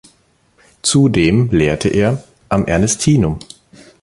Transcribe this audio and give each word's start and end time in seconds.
Zudem 0.81 1.49
lehrte 1.51 1.87
er 1.87 2.23
am 2.49 2.65
Ernestinum. 2.65 3.37